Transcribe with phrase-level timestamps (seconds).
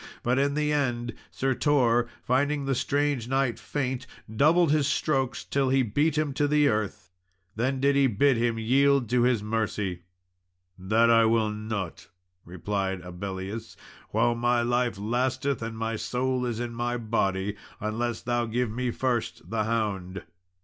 [0.23, 5.69] But in the end, Sir Tor, finding the strange knight faint, doubled his strokes until
[5.69, 7.11] he beat him to the earth.
[7.55, 10.01] Then did he bid him yield to his mercy.
[10.75, 12.07] "That will I not,"
[12.45, 13.75] replied Abellius,
[14.09, 18.89] "while my life lasteth and my soul is in my body, unless thou give me
[18.89, 20.23] first the hound."